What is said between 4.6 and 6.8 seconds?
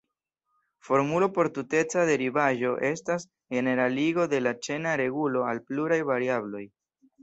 ĉena regulo al pluraj variabloj.